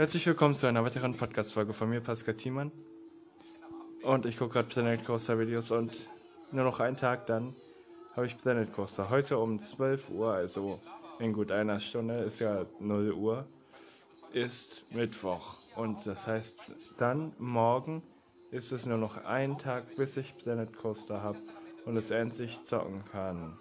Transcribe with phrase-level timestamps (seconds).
[0.00, 2.72] Herzlich willkommen zu einer weiteren Podcast-Folge von mir, Pascal Thiemann.
[4.02, 5.94] Und ich gucke gerade Planet Coaster Videos und
[6.52, 7.54] nur noch einen Tag, dann
[8.16, 9.10] habe ich Planet Coaster.
[9.10, 10.80] Heute um 12 Uhr, also
[11.18, 13.46] in gut einer Stunde, ist ja 0 Uhr,
[14.32, 15.56] ist Mittwoch.
[15.76, 18.02] Und das heißt, dann morgen
[18.52, 21.40] ist es nur noch ein Tag, bis ich Planet Coaster habe
[21.84, 23.58] und es endlich zocken kann.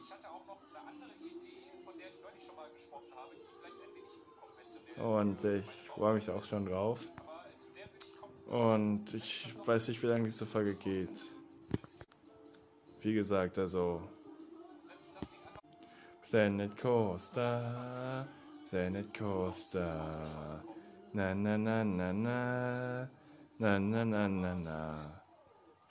[4.99, 7.09] Und ich freue mich auch schon drauf.
[8.47, 11.21] Und ich weiß nicht, wie lange diese Folge geht.
[13.01, 14.01] Wie gesagt, also.
[16.21, 18.25] Planet Coaster,
[18.69, 20.63] Planet Coaster.
[21.11, 23.09] Na na na na na.
[23.57, 25.21] Na na na na na.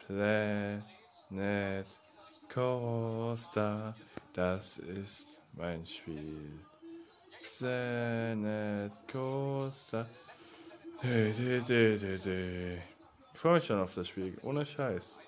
[0.07, 1.87] Planet
[2.49, 3.95] Coaster,
[4.33, 6.68] das ist mein Spiel.
[7.49, 10.07] Planet Coaster.
[11.03, 15.19] Ich freue mich schon auf das Spiel, ohne Scheiß.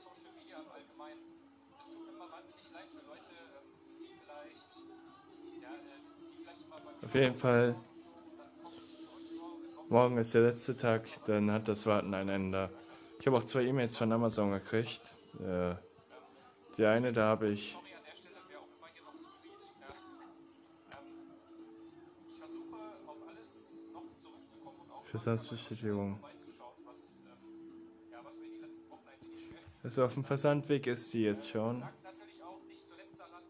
[0.00, 1.20] Social Media im Allgemeinen.
[1.78, 3.36] Es tut mir immer wahnsinnig leid für Leute,
[4.00, 4.80] die vielleicht,
[7.02, 7.74] Auf jeden Fall.
[9.88, 12.70] Morgen ist der letzte Tag, dann hat das Warten ein Ende.
[13.18, 15.02] Ich habe auch zwei E-Mails von Amazon gekriegt.
[15.40, 15.74] Äh,
[16.76, 17.76] die eine, da habe ich
[25.10, 26.20] Versandsbestätigung.
[29.82, 31.80] Also auf dem Versandweg ist sie jetzt schon.
[31.80, 33.42] Lag natürlich auch nicht zuletzt daran,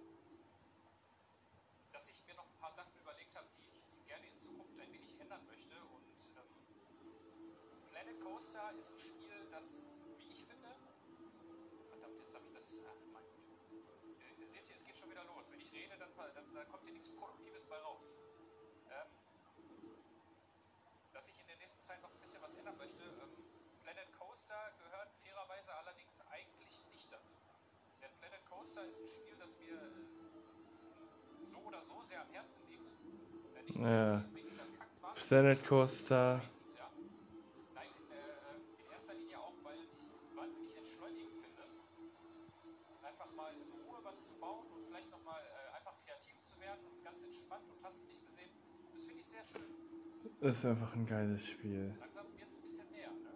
[1.92, 4.88] dass ich mir noch ein paar Sachen überlegt habe, die ich gerne in Zukunft ein
[4.94, 5.74] wenig ändern möchte.
[5.74, 6.48] Und ähm,
[8.10, 9.84] Planet Coaster ist ein Spiel, das,
[10.18, 10.66] wie ich finde,
[11.90, 13.30] verdammt, jetzt habe ich das, ach mein Gott.
[14.42, 15.52] Äh, seht ihr, es geht schon wieder los.
[15.52, 18.16] Wenn ich rede, dann, dann, dann kommt hier nichts Produktives bei raus.
[18.90, 19.06] Ähm,
[21.12, 23.04] dass ich in der nächsten Zeit noch ein bisschen was ändern möchte.
[23.04, 23.30] Ähm,
[23.84, 27.36] Planet Coaster gehört fairerweise allerdings eigentlich nicht dazu.
[28.02, 32.66] Denn Planet Coaster ist ein Spiel, das mir äh, so oder so sehr am Herzen
[32.70, 32.90] liegt.
[33.54, 34.24] Äh, nicht Ja.
[35.14, 36.42] Planet Coaster.
[43.10, 46.80] Einfach mal in Ruhe was zu bauen und vielleicht nochmal äh, einfach kreativ zu werden
[46.86, 48.50] und ganz entspannt und hast nicht gesehen.
[48.92, 49.66] Das finde ich sehr schön.
[50.40, 51.92] Ist einfach ein geiles Spiel.
[51.98, 53.10] Langsam wird es ein bisschen näher.
[53.10, 53.30] Ne?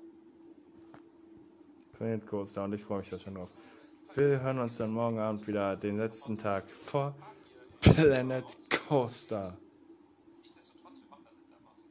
[1.93, 3.51] Planet Coaster und ich freue mich da schon drauf.
[4.15, 7.17] Wir hören uns dann morgen Abend wieder den letzten Tag vor
[7.81, 8.45] Planet
[8.87, 9.59] Coaster.
[10.43, 11.83] Nichtsdestotrotz, wir machen das jetzt einfach so.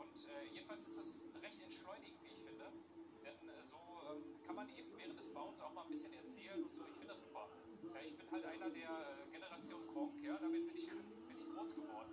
[0.00, 2.70] Und äh, jedenfalls ist das recht entschleunigend, wie ich finde.
[3.24, 3.76] Denn äh, so
[4.12, 6.84] ähm, kann man eben während des Bauens auch mal ein bisschen erzählen und so.
[6.84, 7.48] Ich finde das super.
[7.80, 11.48] Ja, ich bin halt einer der äh, Generation Kronk, ja, damit bin ich, bin ich
[11.48, 12.12] groß geworden.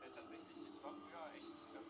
[0.00, 1.84] Äh, tatsächlich, ich war früher echt ähm,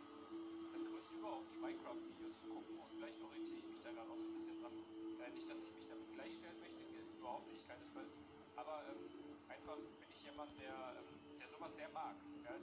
[0.75, 4.19] das Größte überhaupt, die Minecraft-Videos zu gucken und vielleicht orientiere ich mich da gerade auch
[4.19, 4.75] so ein bisschen dran.
[4.75, 6.83] Äh, nicht, dass ich mich damit gleichstellen möchte,
[7.15, 8.19] überhaupt nicht, keinesfalls.
[8.57, 8.99] Aber ähm,
[9.47, 12.17] einfach bin ich jemand, der, ähm, der sowas sehr mag.
[12.43, 12.59] Ja,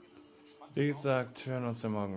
[0.74, 2.16] Wie gesagt, hören uns dann morgen wieder.